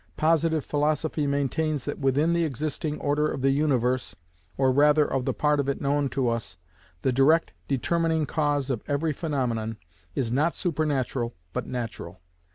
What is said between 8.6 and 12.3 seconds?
of every phaenomenon is not supernatural but natural.